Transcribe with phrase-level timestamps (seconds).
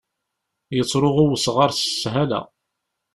[0.75, 2.41] Yettṛuɣu wesɣaṛ s sshala.